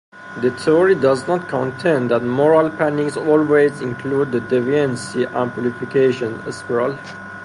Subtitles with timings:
[0.41, 6.97] The theory does not contend that moral panics always include the deviancy amplification spiral.